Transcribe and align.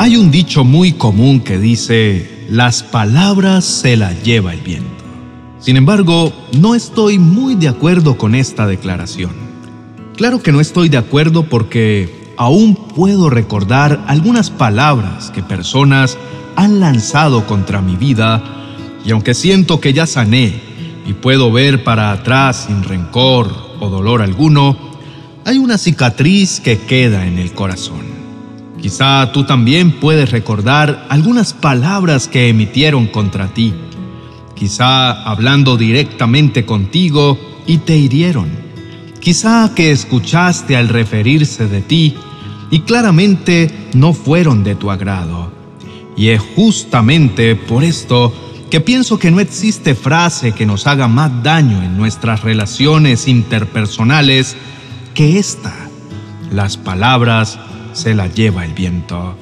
Hay 0.00 0.16
un 0.16 0.30
dicho 0.30 0.62
muy 0.62 0.92
común 0.92 1.40
que 1.40 1.58
dice, 1.58 2.46
las 2.48 2.84
palabras 2.84 3.64
se 3.64 3.96
las 3.96 4.22
lleva 4.22 4.54
el 4.54 4.60
viento. 4.60 5.04
Sin 5.58 5.76
embargo, 5.76 6.32
no 6.56 6.76
estoy 6.76 7.18
muy 7.18 7.56
de 7.56 7.66
acuerdo 7.66 8.16
con 8.16 8.36
esta 8.36 8.68
declaración. 8.68 9.32
Claro 10.16 10.40
que 10.40 10.52
no 10.52 10.60
estoy 10.60 10.88
de 10.88 10.98
acuerdo 10.98 11.48
porque 11.48 12.32
aún 12.36 12.76
puedo 12.76 13.28
recordar 13.28 14.04
algunas 14.06 14.50
palabras 14.50 15.32
que 15.32 15.42
personas 15.42 16.16
han 16.54 16.78
lanzado 16.78 17.44
contra 17.48 17.82
mi 17.82 17.96
vida 17.96 18.44
y 19.04 19.10
aunque 19.10 19.34
siento 19.34 19.80
que 19.80 19.92
ya 19.92 20.06
sané 20.06 20.60
y 21.08 21.12
puedo 21.14 21.50
ver 21.50 21.82
para 21.82 22.12
atrás 22.12 22.66
sin 22.68 22.84
rencor 22.84 23.52
o 23.80 23.88
dolor 23.88 24.22
alguno, 24.22 24.78
hay 25.44 25.58
una 25.58 25.76
cicatriz 25.76 26.60
que 26.60 26.78
queda 26.78 27.26
en 27.26 27.38
el 27.38 27.52
corazón. 27.52 28.07
Quizá 28.80 29.32
tú 29.32 29.44
también 29.44 29.92
puedes 29.92 30.30
recordar 30.30 31.06
algunas 31.08 31.52
palabras 31.52 32.28
que 32.28 32.48
emitieron 32.48 33.08
contra 33.08 33.48
ti, 33.48 33.74
quizá 34.54 35.22
hablando 35.24 35.76
directamente 35.76 36.64
contigo 36.64 37.38
y 37.66 37.78
te 37.78 37.96
hirieron, 37.96 38.48
quizá 39.20 39.72
que 39.74 39.90
escuchaste 39.90 40.76
al 40.76 40.88
referirse 40.88 41.66
de 41.66 41.80
ti 41.80 42.14
y 42.70 42.80
claramente 42.80 43.70
no 43.94 44.12
fueron 44.12 44.62
de 44.62 44.76
tu 44.76 44.90
agrado. 44.90 45.50
Y 46.16 46.28
es 46.28 46.40
justamente 46.56 47.56
por 47.56 47.82
esto 47.82 48.32
que 48.70 48.80
pienso 48.80 49.18
que 49.18 49.30
no 49.30 49.40
existe 49.40 49.94
frase 49.94 50.52
que 50.52 50.66
nos 50.66 50.86
haga 50.86 51.08
más 51.08 51.42
daño 51.42 51.82
en 51.82 51.96
nuestras 51.96 52.42
relaciones 52.42 53.26
interpersonales 53.26 54.56
que 55.14 55.38
esta, 55.38 55.74
las 56.52 56.76
palabras 56.76 57.58
se 57.98 58.14
la 58.14 58.28
lleva 58.28 58.64
el 58.64 58.74
viento. 58.74 59.36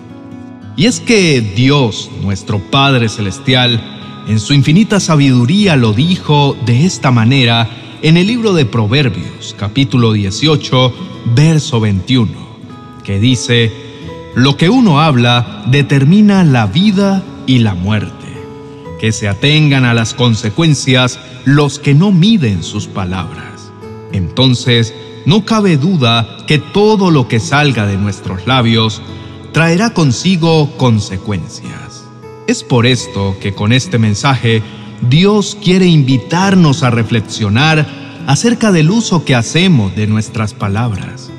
Y 0.77 0.87
es 0.87 1.01
que 1.01 1.41
Dios, 1.41 2.11
nuestro 2.23 2.59
Padre 2.59 3.09
Celestial, 3.09 3.83
en 4.29 4.41
su 4.41 4.55
infinita 4.55 4.99
sabiduría 4.99 5.77
lo 5.77 5.93
dijo 5.93 6.57
de 6.65 6.87
esta 6.87 7.11
manera 7.11 7.69
en 8.03 8.17
el 8.17 8.27
libro 8.27 8.55
de 8.55 8.65
Proverbios, 8.65 9.55
capítulo 9.59 10.13
18, 10.13 10.95
verso 11.35 11.81
21, 11.81 12.33
que 13.05 13.21
dice, 13.21 13.71
Lo 14.35 14.57
que 14.57 14.71
uno 14.71 15.01
habla 15.01 15.65
determina 15.67 16.43
la 16.43 16.67
vida 16.67 17.23
y 17.47 17.59
la 17.59 17.75
muerte. 17.75 18.27
Que 18.99 19.13
se 19.13 19.29
atengan 19.29 19.85
a 19.85 19.93
las 19.93 20.15
consecuencias 20.15 21.21
los 21.45 21.79
que 21.79 21.95
no 21.95 22.11
miden 22.11 22.63
sus 22.63 22.87
palabras. 22.87 23.71
Entonces, 24.13 24.95
no 25.27 25.45
cabe 25.45 25.77
duda 25.77 26.39
que 26.47 26.59
todo 26.59 27.11
lo 27.11 27.29
que 27.29 27.41
salga 27.41 27.85
de 27.85 27.99
nuestros 27.99 28.47
labios 28.47 29.03
traerá 29.53 29.91
consigo 29.91 30.71
consecuencias. 30.77 32.05
Es 32.47 32.63
por 32.63 32.87
esto 32.87 33.37
que 33.41 33.53
con 33.53 33.73
este 33.73 33.99
mensaje 33.99 34.63
Dios 35.03 35.59
quiere 35.63 35.87
invitarnos 35.87 36.85
a 36.85 36.91
reflexionar 36.91 37.87
acerca 38.27 38.71
del 38.71 38.91
uso 38.91 39.25
que 39.25 39.35
hacemos 39.35 39.95
de 39.97 40.07
nuestras 40.07 40.55
palabras. 40.55 41.31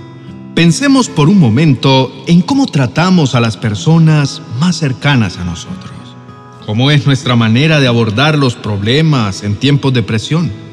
Pensemos 0.53 1.07
por 1.07 1.29
un 1.29 1.39
momento 1.39 2.11
en 2.27 2.41
cómo 2.41 2.65
tratamos 2.65 3.35
a 3.35 3.39
las 3.39 3.55
personas 3.55 4.41
más 4.59 4.75
cercanas 4.75 5.37
a 5.37 5.45
nosotros. 5.45 5.93
¿Cómo 6.65 6.91
es 6.91 7.05
nuestra 7.05 7.37
manera 7.37 7.79
de 7.79 7.87
abordar 7.87 8.37
los 8.37 8.55
problemas 8.55 9.43
en 9.43 9.55
tiempos 9.55 9.93
de 9.93 10.03
presión? 10.03 10.66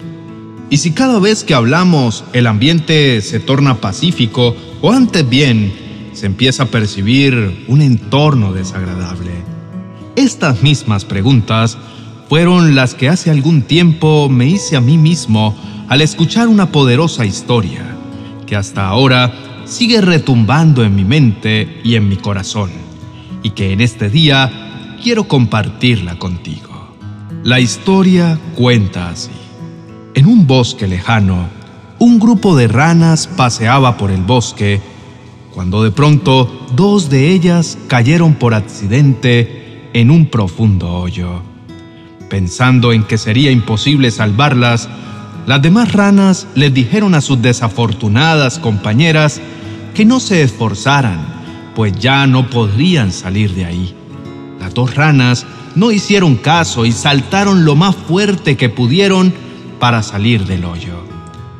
Y 0.70 0.78
si 0.78 0.92
cada 0.92 1.18
vez 1.18 1.44
que 1.44 1.54
hablamos 1.54 2.24
el 2.32 2.46
ambiente 2.46 3.20
se 3.20 3.40
torna 3.40 3.80
pacífico 3.80 4.56
o 4.80 4.92
antes 4.92 5.28
bien 5.28 5.72
se 6.12 6.26
empieza 6.26 6.64
a 6.64 6.66
percibir 6.66 7.64
un 7.68 7.82
entorno 7.82 8.52
desagradable. 8.52 9.32
Estas 10.16 10.62
mismas 10.62 11.04
preguntas 11.04 11.76
fueron 12.28 12.74
las 12.74 12.94
que 12.94 13.08
hace 13.08 13.30
algún 13.30 13.62
tiempo 13.62 14.28
me 14.28 14.46
hice 14.46 14.76
a 14.76 14.80
mí 14.80 14.96
mismo 14.96 15.56
al 15.88 16.00
escuchar 16.00 16.48
una 16.48 16.70
poderosa 16.72 17.26
historia 17.26 17.84
que 18.46 18.56
hasta 18.56 18.86
ahora 18.86 19.32
sigue 19.64 20.00
retumbando 20.00 20.84
en 20.84 20.94
mi 20.94 21.04
mente 21.04 21.80
y 21.84 21.96
en 21.96 22.08
mi 22.08 22.16
corazón 22.16 22.70
y 23.42 23.50
que 23.50 23.72
en 23.72 23.80
este 23.80 24.08
día 24.08 24.96
quiero 25.02 25.24
compartirla 25.24 26.18
contigo. 26.18 26.96
La 27.42 27.60
historia 27.60 28.38
cuenta 28.54 29.10
así. 29.10 29.30
En 30.14 30.26
un 30.26 30.46
bosque 30.46 30.86
lejano, 30.86 31.48
un 31.98 32.20
grupo 32.20 32.54
de 32.56 32.68
ranas 32.68 33.26
paseaba 33.26 33.96
por 33.96 34.12
el 34.12 34.22
bosque 34.22 34.80
cuando 35.52 35.82
de 35.82 35.90
pronto 35.90 36.66
dos 36.76 37.10
de 37.10 37.32
ellas 37.32 37.76
cayeron 37.88 38.34
por 38.34 38.54
accidente 38.54 39.88
en 39.92 40.12
un 40.12 40.26
profundo 40.26 40.92
hoyo. 40.92 41.42
Pensando 42.30 42.92
en 42.92 43.02
que 43.02 43.18
sería 43.18 43.50
imposible 43.50 44.12
salvarlas, 44.12 44.88
las 45.48 45.60
demás 45.60 45.92
ranas 45.92 46.46
les 46.54 46.72
dijeron 46.72 47.16
a 47.16 47.20
sus 47.20 47.42
desafortunadas 47.42 48.60
compañeras 48.60 49.40
que 49.94 50.04
no 50.04 50.20
se 50.20 50.42
esforzaran, 50.42 51.18
pues 51.74 51.92
ya 51.98 52.28
no 52.28 52.50
podrían 52.50 53.10
salir 53.10 53.52
de 53.52 53.64
ahí. 53.64 53.96
Las 54.60 54.74
dos 54.74 54.94
ranas 54.94 55.44
no 55.74 55.90
hicieron 55.90 56.36
caso 56.36 56.86
y 56.86 56.92
saltaron 56.92 57.64
lo 57.64 57.74
más 57.74 57.96
fuerte 57.96 58.56
que 58.56 58.68
pudieron 58.68 59.34
para 59.78 60.02
salir 60.02 60.46
del 60.46 60.64
hoyo. 60.64 61.02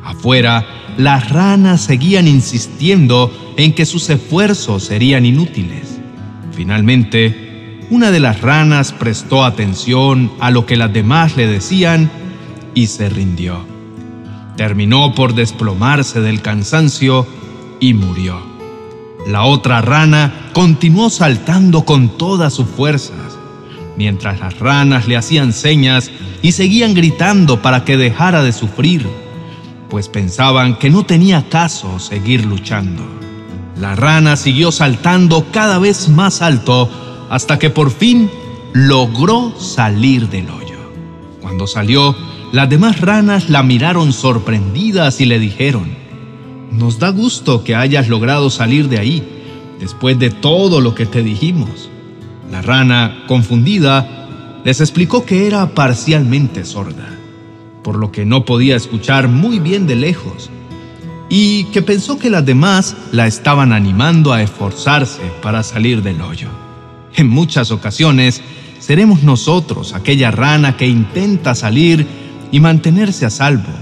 Afuera, 0.03 0.65
las 0.97 1.29
ranas 1.29 1.81
seguían 1.81 2.27
insistiendo 2.27 3.31
en 3.57 3.73
que 3.73 3.85
sus 3.85 4.09
esfuerzos 4.09 4.83
serían 4.83 5.25
inútiles. 5.25 5.99
Finalmente, 6.51 7.81
una 7.89 8.11
de 8.11 8.19
las 8.19 8.41
ranas 8.41 8.93
prestó 8.93 9.43
atención 9.43 10.31
a 10.39 10.51
lo 10.51 10.65
que 10.65 10.77
las 10.77 10.91
demás 10.91 11.37
le 11.37 11.47
decían 11.47 12.09
y 12.73 12.87
se 12.87 13.09
rindió. 13.09 13.65
Terminó 14.57 15.13
por 15.13 15.35
desplomarse 15.35 16.21
del 16.21 16.41
cansancio 16.41 17.27
y 17.79 17.93
murió. 17.93 18.39
La 19.27 19.43
otra 19.43 19.81
rana 19.81 20.49
continuó 20.53 21.09
saltando 21.09 21.83
con 21.83 22.09
todas 22.09 22.53
sus 22.53 22.67
fuerzas, 22.67 23.34
mientras 23.97 24.39
las 24.39 24.59
ranas 24.59 25.07
le 25.07 25.17
hacían 25.17 25.53
señas 25.53 26.11
y 26.41 26.51
seguían 26.51 26.93
gritando 26.93 27.61
para 27.61 27.85
que 27.85 27.97
dejara 27.97 28.43
de 28.43 28.53
sufrir, 28.53 29.07
pues 29.89 30.09
pensaban 30.09 30.77
que 30.77 30.89
no 30.89 31.05
tenía 31.05 31.47
caso 31.49 31.99
seguir 31.99 32.45
luchando. 32.45 33.03
La 33.79 33.95
rana 33.95 34.35
siguió 34.35 34.71
saltando 34.71 35.45
cada 35.51 35.79
vez 35.79 36.09
más 36.09 36.41
alto 36.41 36.89
hasta 37.29 37.59
que 37.59 37.69
por 37.69 37.91
fin 37.91 38.29
logró 38.73 39.53
salir 39.59 40.29
del 40.29 40.49
hoyo. 40.49 40.75
Cuando 41.41 41.67
salió, 41.67 42.15
las 42.51 42.69
demás 42.69 43.01
ranas 43.01 43.49
la 43.49 43.63
miraron 43.63 44.13
sorprendidas 44.13 45.19
y 45.19 45.25
le 45.25 45.39
dijeron, 45.39 45.95
nos 46.71 46.99
da 46.99 47.09
gusto 47.09 47.63
que 47.63 47.75
hayas 47.75 48.07
logrado 48.07 48.49
salir 48.49 48.89
de 48.89 48.99
ahí, 48.99 49.23
después 49.79 50.17
de 50.19 50.29
todo 50.29 50.81
lo 50.81 50.95
que 50.95 51.05
te 51.05 51.23
dijimos. 51.23 51.89
La 52.55 52.61
rana, 52.61 53.25
confundida, 53.27 54.61
les 54.63 54.79
explicó 54.79 55.25
que 55.25 55.45
era 55.45 55.71
parcialmente 55.71 56.63
sorda, 56.63 57.09
por 57.83 57.97
lo 57.97 58.13
que 58.13 58.23
no 58.23 58.45
podía 58.45 58.77
escuchar 58.77 59.27
muy 59.27 59.59
bien 59.59 59.87
de 59.87 59.97
lejos, 59.97 60.49
y 61.27 61.65
que 61.65 61.81
pensó 61.81 62.17
que 62.17 62.29
las 62.29 62.45
demás 62.45 62.95
la 63.11 63.27
estaban 63.27 63.73
animando 63.73 64.31
a 64.31 64.41
esforzarse 64.41 65.19
para 65.41 65.63
salir 65.63 66.01
del 66.01 66.21
hoyo. 66.21 66.47
En 67.13 67.27
muchas 67.27 67.71
ocasiones 67.71 68.41
seremos 68.79 69.21
nosotros 69.21 69.93
aquella 69.93 70.31
rana 70.31 70.77
que 70.77 70.87
intenta 70.87 71.55
salir 71.55 72.07
y 72.53 72.61
mantenerse 72.61 73.25
a 73.25 73.31
salvo. 73.31 73.73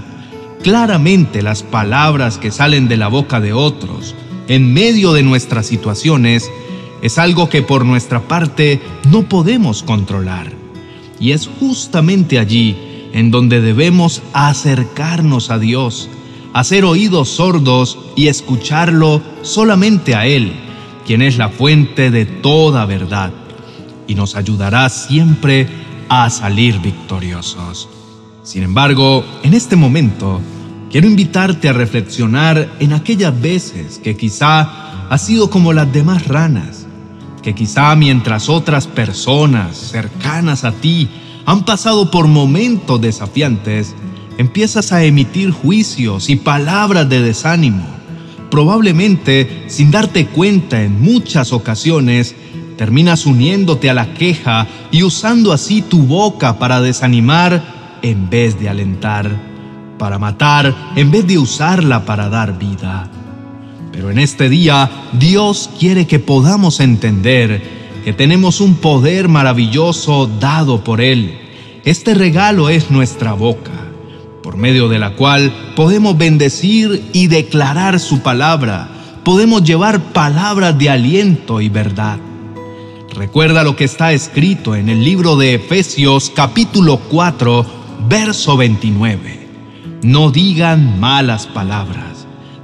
Claramente 0.64 1.42
las 1.42 1.62
palabras 1.62 2.38
que 2.38 2.50
salen 2.50 2.88
de 2.88 2.96
la 2.96 3.06
boca 3.06 3.38
de 3.38 3.52
otros 3.52 4.16
en 4.48 4.74
medio 4.74 5.12
de 5.12 5.22
nuestras 5.22 5.64
situaciones 5.66 6.50
es 7.04 7.18
algo 7.18 7.50
que 7.50 7.60
por 7.60 7.84
nuestra 7.84 8.22
parte 8.26 8.80
no 9.10 9.24
podemos 9.24 9.82
controlar 9.82 10.50
y 11.20 11.32
es 11.32 11.50
justamente 11.60 12.38
allí 12.38 13.10
en 13.12 13.30
donde 13.30 13.60
debemos 13.60 14.22
acercarnos 14.32 15.50
a 15.50 15.58
Dios, 15.58 16.08
hacer 16.54 16.86
oídos 16.86 17.28
sordos 17.28 17.98
y 18.16 18.28
escucharlo 18.28 19.20
solamente 19.42 20.14
a 20.14 20.24
Él, 20.24 20.54
quien 21.06 21.20
es 21.20 21.36
la 21.36 21.50
fuente 21.50 22.10
de 22.10 22.24
toda 22.24 22.86
verdad, 22.86 23.34
y 24.08 24.14
nos 24.14 24.34
ayudará 24.34 24.88
siempre 24.88 25.68
a 26.08 26.30
salir 26.30 26.80
victoriosos. 26.80 27.86
Sin 28.44 28.62
embargo, 28.62 29.26
en 29.42 29.52
este 29.52 29.76
momento, 29.76 30.40
quiero 30.90 31.06
invitarte 31.06 31.68
a 31.68 31.74
reflexionar 31.74 32.76
en 32.80 32.94
aquellas 32.94 33.38
veces 33.38 33.98
que 34.02 34.16
quizá 34.16 35.08
has 35.10 35.20
sido 35.26 35.50
como 35.50 35.74
las 35.74 35.92
demás 35.92 36.26
ranas, 36.28 36.83
que 37.44 37.54
quizá 37.54 37.94
mientras 37.94 38.48
otras 38.48 38.86
personas 38.86 39.76
cercanas 39.76 40.64
a 40.64 40.72
ti 40.72 41.10
han 41.44 41.66
pasado 41.66 42.10
por 42.10 42.26
momentos 42.26 42.98
desafiantes, 43.02 43.94
empiezas 44.38 44.92
a 44.92 45.04
emitir 45.04 45.50
juicios 45.50 46.30
y 46.30 46.36
palabras 46.36 47.06
de 47.06 47.20
desánimo. 47.20 47.84
Probablemente, 48.50 49.64
sin 49.66 49.90
darte 49.90 50.26
cuenta 50.26 50.82
en 50.82 51.02
muchas 51.02 51.52
ocasiones, 51.52 52.34
terminas 52.78 53.26
uniéndote 53.26 53.90
a 53.90 53.94
la 53.94 54.14
queja 54.14 54.66
y 54.90 55.02
usando 55.02 55.52
así 55.52 55.82
tu 55.82 55.98
boca 55.98 56.58
para 56.58 56.80
desanimar 56.80 57.98
en 58.00 58.30
vez 58.30 58.58
de 58.58 58.70
alentar, 58.70 59.30
para 59.98 60.18
matar 60.18 60.74
en 60.96 61.10
vez 61.10 61.26
de 61.26 61.36
usarla 61.36 62.06
para 62.06 62.30
dar 62.30 62.58
vida. 62.58 63.10
Pero 63.94 64.10
en 64.10 64.18
este 64.18 64.48
día 64.48 64.90
Dios 65.12 65.70
quiere 65.78 66.08
que 66.08 66.18
podamos 66.18 66.80
entender 66.80 67.62
que 68.04 68.12
tenemos 68.12 68.60
un 68.60 68.74
poder 68.74 69.28
maravilloso 69.28 70.26
dado 70.26 70.82
por 70.82 71.00
Él. 71.00 71.38
Este 71.84 72.12
regalo 72.12 72.68
es 72.68 72.90
nuestra 72.90 73.34
boca, 73.34 73.70
por 74.42 74.56
medio 74.56 74.88
de 74.88 74.98
la 74.98 75.14
cual 75.14 75.52
podemos 75.76 76.18
bendecir 76.18 77.04
y 77.12 77.28
declarar 77.28 78.00
su 78.00 78.20
palabra. 78.20 78.88
Podemos 79.22 79.62
llevar 79.62 80.12
palabras 80.12 80.76
de 80.76 80.90
aliento 80.90 81.60
y 81.60 81.68
verdad. 81.68 82.18
Recuerda 83.14 83.62
lo 83.62 83.76
que 83.76 83.84
está 83.84 84.12
escrito 84.12 84.74
en 84.74 84.88
el 84.88 85.04
libro 85.04 85.36
de 85.36 85.54
Efesios 85.54 86.32
capítulo 86.34 86.98
4, 87.10 87.64
verso 88.08 88.56
29. 88.56 89.46
No 90.02 90.32
digan 90.32 90.98
malas 90.98 91.46
palabras, 91.46 92.13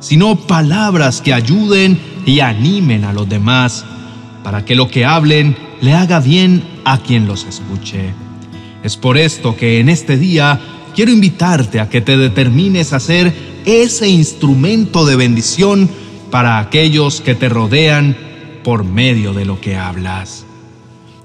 sino 0.01 0.37
palabras 0.37 1.21
que 1.21 1.33
ayuden 1.33 2.01
y 2.27 2.41
animen 2.41 3.05
a 3.05 3.13
los 3.13 3.29
demás, 3.29 3.85
para 4.43 4.65
que 4.65 4.75
lo 4.75 4.89
que 4.89 5.05
hablen 5.05 5.57
le 5.81 5.95
haga 5.95 6.21
bien 6.21 6.63
a 6.85 6.99
quien 6.99 7.27
los 7.27 7.45
escuche. 7.45 8.13
Es 8.83 8.97
por 8.97 9.19
esto 9.19 9.57
que 9.57 9.81
en 9.81 9.89
este 9.89 10.17
día 10.17 10.59
quiero 10.95 11.13
invitarte 11.13 11.81
a 11.81 11.89
que 11.89 12.01
te 12.01 12.17
determines 12.17 12.93
a 12.93 13.01
ser 13.01 13.33
ese 13.65 14.09
instrumento 14.09 15.05
de 15.05 15.17
bendición 15.17 15.91
para 16.31 16.59
aquellos 16.59 17.21
que 17.21 17.35
te 17.35 17.49
rodean 17.49 18.17
por 18.65 18.85
medio 18.85 19.33
de 19.33 19.45
lo 19.45 19.61
que 19.61 19.77
hablas. 19.77 20.47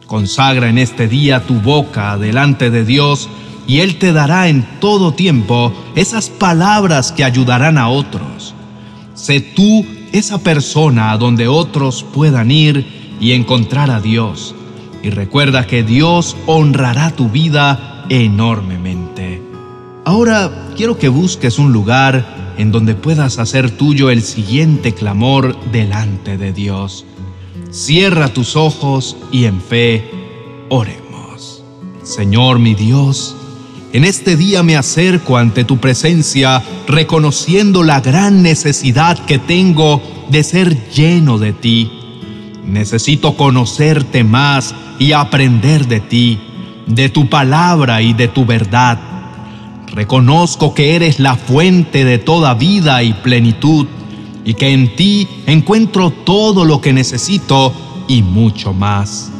Consagra 0.07 0.69
en 0.69 0.77
este 0.77 1.07
día 1.07 1.45
tu 1.45 1.55
boca 1.55 2.17
delante 2.17 2.69
de 2.69 2.85
Dios 2.85 3.29
y 3.67 3.79
Él 3.79 3.97
te 3.97 4.13
dará 4.13 4.47
en 4.49 4.65
todo 4.79 5.13
tiempo 5.13 5.73
esas 5.95 6.29
palabras 6.29 7.11
que 7.11 7.23
ayudarán 7.23 7.77
a 7.77 7.89
otros. 7.89 8.54
Sé 9.15 9.39
tú 9.39 9.85
esa 10.11 10.37
persona 10.37 11.11
a 11.11 11.17
donde 11.17 11.47
otros 11.47 12.03
puedan 12.03 12.51
ir 12.51 13.15
y 13.19 13.31
encontrar 13.31 13.89
a 13.89 14.01
Dios. 14.01 14.53
Y 15.01 15.09
recuerda 15.09 15.65
que 15.65 15.83
Dios 15.83 16.35
honrará 16.45 17.11
tu 17.11 17.29
vida 17.29 18.05
enormemente. 18.09 19.41
Ahora 20.03 20.69
quiero 20.75 20.97
que 20.97 21.09
busques 21.09 21.57
un 21.57 21.71
lugar 21.71 22.53
en 22.57 22.71
donde 22.71 22.93
puedas 22.93 23.39
hacer 23.39 23.71
tuyo 23.71 24.09
el 24.09 24.21
siguiente 24.21 24.93
clamor 24.93 25.57
delante 25.71 26.37
de 26.37 26.53
Dios. 26.53 27.05
Cierra 27.71 28.33
tus 28.33 28.55
ojos 28.55 29.17
y 29.31 29.45
en 29.45 29.61
fe 29.61 30.09
oremos. 30.69 31.63
Señor 32.03 32.59
mi 32.59 32.75
Dios, 32.75 33.35
en 33.95 34.03
este 34.03 34.35
día 34.35 34.61
me 34.61 34.75
acerco 34.75 35.37
ante 35.37 35.63
tu 35.63 35.77
presencia 35.77 36.61
reconociendo 36.85 37.81
la 37.81 38.01
gran 38.01 38.43
necesidad 38.43 39.17
que 39.19 39.39
tengo 39.39 40.01
de 40.29 40.43
ser 40.43 40.89
lleno 40.89 41.37
de 41.37 41.53
ti. 41.53 41.89
Necesito 42.65 43.37
conocerte 43.37 44.25
más 44.25 44.75
y 44.99 45.13
aprender 45.13 45.87
de 45.87 46.01
ti, 46.01 46.37
de 46.87 47.07
tu 47.07 47.29
palabra 47.29 48.01
y 48.01 48.11
de 48.11 48.27
tu 48.27 48.45
verdad. 48.45 48.99
Reconozco 49.93 50.73
que 50.73 50.97
eres 50.97 51.21
la 51.21 51.37
fuente 51.37 52.03
de 52.03 52.17
toda 52.17 52.53
vida 52.53 53.01
y 53.01 53.13
plenitud 53.13 53.87
y 54.43 54.55
que 54.55 54.73
en 54.73 54.93
ti 54.97 55.25
encuentro 55.45 56.09
todo 56.09 56.65
lo 56.65 56.81
que 56.81 56.91
necesito 56.91 57.73
y 58.09 58.23
mucho 58.23 58.73
más. 58.73 59.31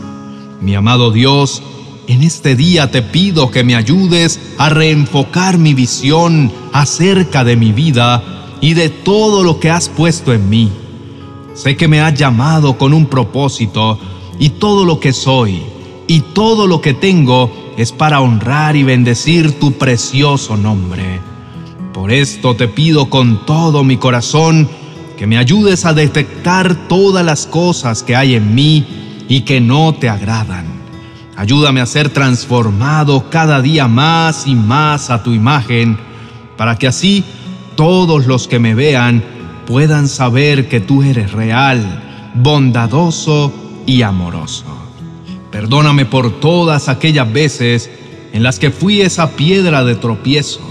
Mi 0.62 0.76
amado 0.76 1.12
Dios, 1.12 1.62
en 2.08 2.24
este 2.24 2.56
día 2.56 2.92
te 2.92 3.02
pido 3.02 3.52
que 3.52 3.64
me 3.64 3.76
ayudes 3.76 4.40
a 4.58 4.70
reenfocar 4.70 5.58
mi 5.58 5.74
visión 5.74 6.52
acerca 6.74 7.44
de 7.44 7.56
mi 7.56 7.72
vida 7.72 8.24
y 8.62 8.74
de 8.74 8.90
todo 8.90 9.44
lo 9.44 9.60
que 9.60 9.70
has 9.70 9.90
puesto 9.90 10.34
en 10.34 10.50
mí. 10.50 10.72
Sé 11.54 11.76
que 11.76 11.88
me 11.88 12.02
has 12.02 12.14
llamado 12.14 12.78
con 12.78 12.94
un 12.94 13.08
propósito 13.08 14.00
y 14.40 14.50
todo 14.50 14.86
lo 14.86 15.00
que 15.00 15.14
soy 15.14 15.62
y 16.08 16.20
todo 16.20 16.68
lo 16.68 16.82
que 16.82 16.94
tengo 16.94 17.52
es 17.78 17.92
para 17.92 18.22
honrar 18.22 18.76
y 18.76 18.84
bendecir 18.84 19.60
tu 19.60 19.74
precioso 19.74 20.58
nombre. 20.58 21.20
Por 21.94 22.12
esto 22.12 22.56
te 22.56 22.68
pido 22.68 23.10
con 23.10 23.46
todo 23.46 23.84
mi 23.84 23.98
corazón 23.98 24.70
que 25.18 25.28
me 25.28 25.38
ayudes 25.38 25.86
a 25.86 25.94
detectar 25.94 26.88
todas 26.88 27.26
las 27.26 27.48
cosas 27.48 28.04
que 28.04 28.16
hay 28.16 28.36
en 28.36 28.54
mí 28.54 28.86
y 29.30 29.42
que 29.42 29.62
no 29.62 29.94
te 29.96 30.10
agradan. 30.10 30.75
Ayúdame 31.36 31.82
a 31.82 31.86
ser 31.86 32.10
transformado 32.10 33.30
cada 33.30 33.62
día 33.62 33.88
más 33.88 34.48
y 34.48 34.56
más 34.56 35.10
a 35.10 35.24
tu 35.24 35.34
imagen, 35.34 35.98
para 36.58 36.78
que 36.78 36.88
así 36.88 37.24
todos 37.76 38.26
los 38.26 38.48
que 38.48 38.60
me 38.60 38.76
vean 38.76 39.24
puedan 39.66 40.08
saber 40.08 40.70
que 40.70 40.80
tú 40.80 41.04
eres 41.04 41.32
real, 41.32 42.32
bondadoso 42.36 43.54
y 43.86 44.02
amoroso. 44.02 44.66
Perdóname 45.52 46.06
por 46.06 46.40
todas 46.40 46.90
aquellas 46.90 47.32
veces 47.32 47.90
en 48.34 48.44
las 48.44 48.60
que 48.60 48.72
fui 48.72 49.02
esa 49.02 49.32
piedra 49.32 49.84
de 49.84 49.96
tropiezo 49.96 50.62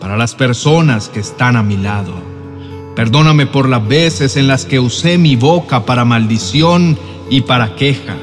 para 0.00 0.16
las 0.16 0.34
personas 0.34 1.08
que 1.08 1.20
están 1.20 1.56
a 1.56 1.62
mi 1.62 1.76
lado 1.76 2.28
Perdóname 2.98 3.46
por 3.46 3.68
las 3.68 3.86
veces 3.86 4.36
en 4.36 4.48
las 4.48 4.64
que 4.64 4.80
usé 4.80 5.18
mi 5.18 5.36
boca 5.36 5.86
para 5.86 6.04
maldición 6.04 6.98
y 7.30 7.42
para 7.42 7.76
queja. 7.76 8.16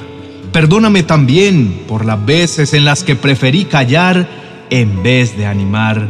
Perdóname 0.55 1.03
también 1.03 1.83
por 1.85 2.05
las 2.05 2.25
veces 2.25 2.73
en 2.73 2.85
las 2.85 3.03
que 3.03 3.17
preferí 3.17 3.65
callar 3.65 4.25
en 4.69 5.03
vez 5.03 5.37
de 5.37 5.45
animar. 5.45 6.07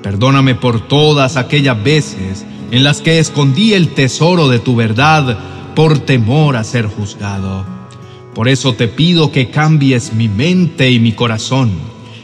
Perdóname 0.00 0.54
por 0.54 0.86
todas 0.86 1.36
aquellas 1.36 1.82
veces 1.82 2.46
en 2.70 2.84
las 2.84 3.00
que 3.00 3.18
escondí 3.18 3.72
el 3.72 3.88
tesoro 3.88 4.46
de 4.46 4.60
tu 4.60 4.76
verdad 4.76 5.36
por 5.74 5.98
temor 5.98 6.54
a 6.54 6.62
ser 6.62 6.86
juzgado. 6.86 7.66
Por 8.32 8.46
eso 8.46 8.74
te 8.74 8.86
pido 8.86 9.32
que 9.32 9.50
cambies 9.50 10.12
mi 10.12 10.28
mente 10.28 10.92
y 10.92 11.00
mi 11.00 11.10
corazón, 11.10 11.72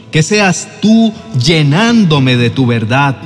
que 0.09 0.23
seas 0.23 0.79
tú 0.81 1.11
llenándome 1.37 2.37
de 2.37 2.49
tu 2.49 2.65
verdad 2.65 3.17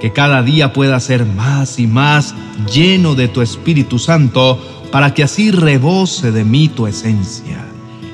que 0.00 0.12
cada 0.12 0.42
día 0.42 0.72
pueda 0.72 1.00
ser 1.00 1.24
más 1.24 1.78
y 1.80 1.86
más 1.86 2.36
lleno 2.72 3.16
de 3.16 3.26
tu 3.26 3.40
Espíritu 3.40 3.98
Santo, 3.98 4.60
para 4.94 5.12
que 5.12 5.24
así 5.24 5.50
rebose 5.50 6.30
de 6.30 6.44
mí 6.44 6.68
tu 6.68 6.86
esencia, 6.86 7.66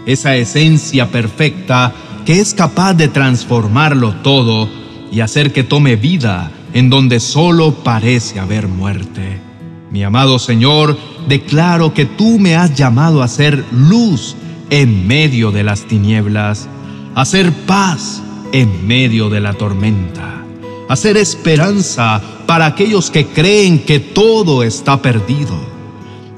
esa 0.07 0.35
esencia 0.37 1.11
perfecta 1.11 1.93
que 2.25 2.41
es 2.41 2.55
capaz 2.55 2.95
de 2.95 3.09
transformarlo 3.09 4.15
todo 4.23 4.67
y 5.13 5.21
hacer 5.21 5.53
que 5.53 5.63
tome 5.63 5.97
vida 5.97 6.51
en 6.73 6.89
donde 6.89 7.21
solo 7.21 7.75
parece 7.85 8.41
haber 8.41 8.67
muerte. 8.67 9.43
Mi 9.91 10.05
amado 10.05 10.39
Señor, 10.39 10.97
declaro 11.29 11.93
que 11.93 12.07
tú 12.07 12.39
me 12.39 12.57
has 12.57 12.75
llamado 12.75 13.23
a 13.23 13.29
ser 13.29 13.63
luz 13.73 14.35
en 14.71 15.07
medio 15.07 15.51
de 15.51 15.65
las 15.65 15.87
tinieblas, 15.87 16.67
a 17.15 17.27
ser 17.27 17.53
paz 17.53 18.23
en 18.53 18.87
medio 18.87 19.29
de 19.29 19.41
la 19.41 19.53
tormenta 19.53 20.47
hacer 20.89 21.19
esperanza 21.19 22.21
para 22.47 22.65
aquellos 22.65 23.13
que 23.13 23.27
creen 23.27 23.85
que 23.85 24.01
todo 24.01 24.65
está 24.65 25.01
perdido. 25.01 25.80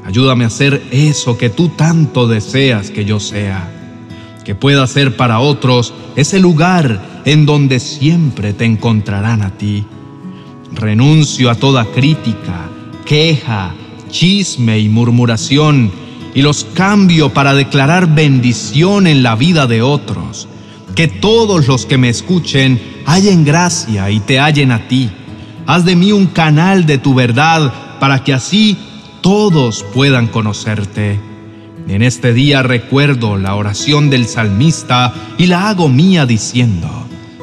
Ayúdame 0.04 0.44
a 0.44 0.48
hacer 0.48 0.82
eso 0.90 1.38
que 1.38 1.48
tú 1.48 1.68
tanto 1.68 2.26
deseas 2.26 2.90
que 2.90 3.04
yo 3.04 3.20
sea, 3.20 3.68
que 4.44 4.54
pueda 4.54 4.86
ser 4.86 5.16
para 5.16 5.38
otros 5.38 5.94
ese 6.16 6.40
lugar 6.40 7.22
en 7.24 7.46
donde 7.46 7.78
siempre 7.78 8.52
te 8.52 8.64
encontrarán 8.64 9.42
a 9.42 9.50
ti. 9.50 9.84
Renuncio 10.72 11.50
a 11.50 11.54
toda 11.54 11.84
crítica, 11.84 12.68
queja, 13.04 13.74
chisme 14.10 14.80
y 14.80 14.88
murmuración 14.88 15.92
y 16.34 16.42
los 16.42 16.64
cambio 16.64 17.32
para 17.32 17.54
declarar 17.54 18.14
bendición 18.14 19.06
en 19.06 19.22
la 19.22 19.36
vida 19.36 19.66
de 19.66 19.82
otros. 19.82 20.48
Que 20.96 21.08
todos 21.08 21.68
los 21.68 21.86
que 21.86 21.96
me 21.96 22.08
escuchen 22.08 22.80
hallen 23.06 23.44
gracia 23.44 24.10
y 24.10 24.20
te 24.20 24.40
hallen 24.40 24.72
a 24.72 24.88
ti. 24.88 25.10
Haz 25.66 25.84
de 25.84 25.94
mí 25.94 26.12
un 26.12 26.26
canal 26.26 26.86
de 26.86 26.98
tu 26.98 27.14
verdad 27.14 27.72
para 28.00 28.24
que 28.24 28.34
así 28.34 28.76
todos 29.22 29.84
puedan 29.94 30.26
conocerte. 30.26 31.18
En 31.88 32.02
este 32.02 32.34
día 32.34 32.62
recuerdo 32.62 33.38
la 33.38 33.54
oración 33.54 34.10
del 34.10 34.26
salmista 34.26 35.14
y 35.38 35.46
la 35.46 35.68
hago 35.68 35.88
mía 35.88 36.26
diciendo, 36.26 36.88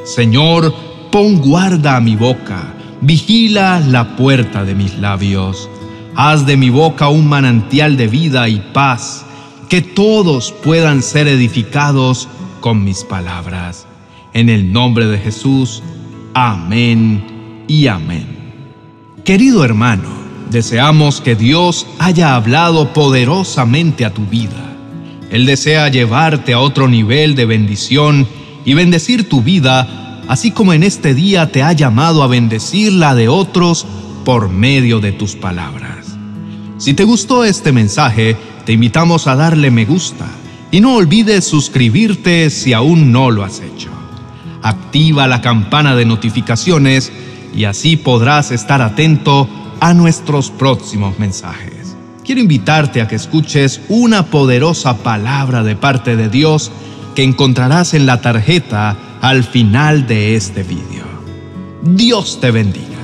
Señor, 0.05 0.73
pon 1.11 1.37
guarda 1.39 1.95
a 1.95 2.01
mi 2.01 2.15
boca, 2.15 2.73
vigila 3.01 3.79
la 3.79 4.15
puerta 4.15 4.63
de 4.63 4.75
mis 4.75 4.97
labios. 4.99 5.69
Haz 6.15 6.45
de 6.45 6.57
mi 6.57 6.69
boca 6.69 7.07
un 7.09 7.27
manantial 7.27 7.97
de 7.97 8.07
vida 8.07 8.49
y 8.49 8.59
paz, 8.73 9.25
que 9.69 9.81
todos 9.81 10.51
puedan 10.51 11.01
ser 11.01 11.27
edificados 11.27 12.27
con 12.59 12.83
mis 12.83 13.03
palabras. 13.03 13.87
En 14.33 14.49
el 14.49 14.71
nombre 14.71 15.05
de 15.05 15.17
Jesús, 15.17 15.81
amén 16.33 17.65
y 17.67 17.87
amén. 17.87 18.27
Querido 19.23 19.63
hermano, 19.63 20.18
deseamos 20.49 21.21
que 21.21 21.35
Dios 21.35 21.85
haya 21.99 22.35
hablado 22.35 22.93
poderosamente 22.93 24.05
a 24.05 24.13
tu 24.13 24.25
vida. 24.25 24.75
Él 25.31 25.45
desea 25.45 25.89
llevarte 25.89 26.53
a 26.53 26.59
otro 26.59 26.87
nivel 26.87 27.35
de 27.35 27.45
bendición 27.45 28.27
y 28.65 28.73
bendecir 28.73 29.29
tu 29.29 29.41
vida, 29.41 30.21
así 30.27 30.51
como 30.51 30.73
en 30.73 30.83
este 30.83 31.13
día 31.13 31.51
te 31.51 31.61
ha 31.61 31.73
llamado 31.73 32.23
a 32.23 32.27
bendecir 32.27 32.93
la 32.93 33.13
de 33.13 33.29
otros 33.29 33.85
por 34.25 34.49
medio 34.49 34.99
de 34.99 35.11
tus 35.11 35.35
palabras. 35.35 36.17
Si 36.77 36.93
te 36.93 37.03
gustó 37.03 37.43
este 37.43 37.71
mensaje, 37.71 38.35
te 38.65 38.73
invitamos 38.73 39.27
a 39.27 39.35
darle 39.35 39.69
me 39.69 39.85
gusta 39.85 40.25
y 40.71 40.81
no 40.81 40.95
olvides 40.95 41.45
suscribirte 41.45 42.49
si 42.49 42.73
aún 42.73 43.11
no 43.11 43.31
lo 43.31 43.43
has 43.43 43.59
hecho. 43.59 43.89
Activa 44.61 45.27
la 45.27 45.41
campana 45.41 45.95
de 45.95 46.05
notificaciones 46.05 47.11
y 47.55 47.65
así 47.65 47.97
podrás 47.97 48.51
estar 48.51 48.81
atento 48.81 49.47
a 49.79 49.93
nuestros 49.93 50.51
próximos 50.51 51.19
mensajes. 51.19 51.95
Quiero 52.23 52.41
invitarte 52.41 53.01
a 53.01 53.07
que 53.07 53.15
escuches 53.15 53.81
una 53.89 54.27
poderosa 54.27 54.97
palabra 54.97 55.63
de 55.63 55.75
parte 55.75 56.15
de 56.15 56.29
Dios 56.29 56.71
que 57.15 57.23
encontrarás 57.23 57.93
en 57.93 58.05
la 58.05 58.21
tarjeta 58.21 58.97
al 59.21 59.43
final 59.43 60.05
de 60.07 60.35
este 60.35 60.63
video. 60.63 61.07
Dios 61.81 62.39
te 62.39 62.51
bendiga. 62.51 62.98